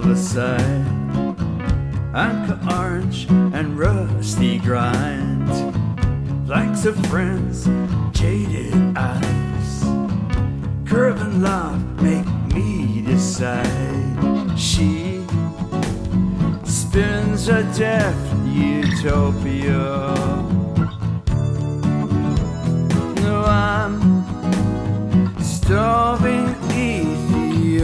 the 0.00 0.16
side. 0.16 0.86
Anchor 2.14 2.58
orange 2.70 3.26
and 3.28 3.78
rusty 3.78 4.58
grind. 4.58 5.48
Flanks 6.46 6.84
of 6.86 6.96
friends, 7.06 7.68
jaded 8.12 8.74
eyes. 8.96 9.84
Curve 10.86 11.20
and 11.20 11.42
love 11.42 12.02
make 12.02 12.26
me 12.54 13.02
decide. 13.02 14.58
She 14.58 15.24
spins 16.64 17.48
a 17.48 17.62
deaf 17.76 18.16
utopia. 18.46 20.14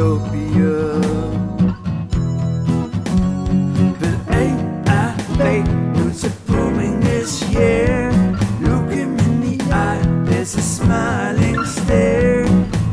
Ethiopia. 0.00 0.98
But 4.00 4.34
AI 4.34 5.12
fake? 5.36 5.68
Who's 5.96 6.24
it 6.24 6.46
booming 6.46 7.00
this 7.00 7.42
year? 7.50 8.10
Look 8.62 8.90
him 8.90 9.18
in 9.18 9.40
the 9.42 9.74
eye, 9.74 10.00
there's 10.24 10.54
a 10.54 10.62
smiling 10.62 11.62
stare. 11.66 12.46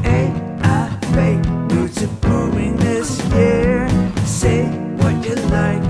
Ain't 0.04 0.36
I 0.66 0.90
fake? 1.14 1.46
Who's 1.72 2.02
it 2.02 2.12
booming 2.20 2.76
this 2.76 3.24
year? 3.32 3.88
Say 4.26 4.66
what 5.00 5.16
you 5.26 5.36
like, 5.58 5.84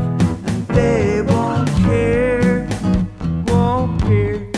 and 0.49 0.67
they 0.67 1.23
won't 1.23 1.67
care. 1.87 2.69
Won't 3.47 4.01
care. 4.03 4.51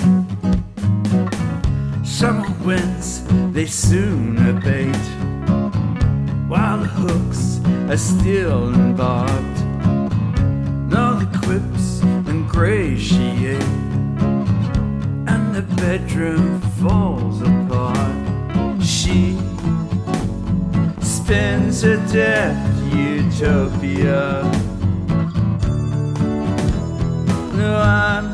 Summer 2.04 2.52
winds, 2.66 3.24
they 3.54 3.66
soon 3.66 4.38
abate. 4.46 5.19
Hooks 7.02 7.60
are 7.90 7.98
still 7.98 8.74
embarked. 8.74 9.60
Now 10.94 11.18
the 11.18 11.30
quips 11.44 12.02
ingratiate, 12.28 13.64
and 15.32 15.56
the 15.56 15.62
bedroom 15.78 16.60
falls 16.80 17.42
apart. 17.42 18.84
She 18.84 19.38
spins 21.02 21.84
a 21.84 21.98
death 22.12 22.60
utopia. 22.94 24.44
No, 27.56 27.72
I'm 27.78 28.28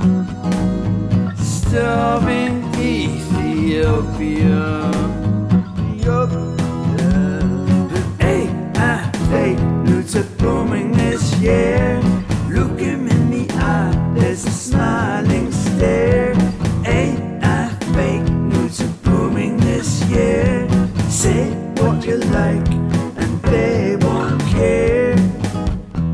starving. 1.37 2.65
Ethiopia. 2.77 4.65
Loots 10.05 10.17
are 10.17 10.35
booming 10.37 10.91
this 10.91 11.35
year. 11.37 11.99
Look 12.51 12.79
him 12.79 13.07
in 13.07 13.31
the 13.31 13.51
eye, 13.55 14.13
there's 14.13 14.45
a 14.45 14.51
smiling 14.51 15.51
stare. 15.51 16.35
AI 16.85 17.69
fake 17.95 18.29
loots 18.53 18.81
are 18.81 18.93
booming 19.01 19.57
this 19.57 20.03
year. 20.03 20.69
Say 21.09 21.49
what 21.79 22.05
you 22.05 22.17
like, 22.17 22.67
and 23.17 23.41
they 23.45 23.95
won't 23.95 24.43
care. 24.51 25.15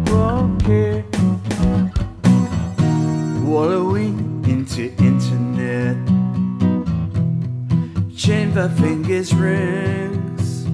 Won't 0.05 0.63
care. 0.63 1.03
Wallowing 3.43 4.45
into 4.47 4.83
internet. 5.03 5.97
Chained 8.15 8.55
by 8.55 8.69
fingers 8.69 9.33
rings. 9.35 10.65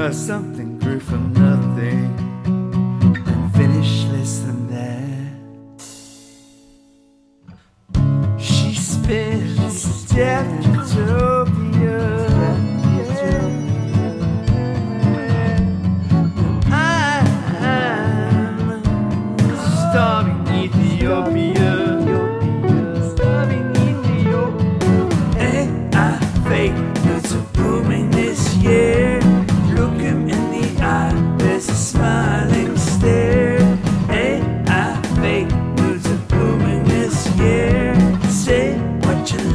Or 0.00 0.10
something 0.14 0.59
grew 0.90 0.98
from 0.98 1.32
nothing. 1.32 2.10
And 3.26 3.54
finished 3.54 4.08
less 4.08 4.40
than 4.40 4.60
that. 4.74 5.82
She 8.40 8.74
spins 8.74 10.10
death 10.10 10.69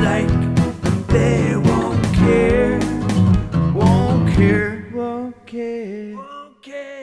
like, 0.05 0.29
they 1.07 1.55
won't 1.55 2.03
care, 2.13 2.79
won't 3.73 4.29
care, 4.35 4.91
won't 4.93 5.47
care, 5.47 6.15
won't 6.15 6.61
care. 6.61 6.94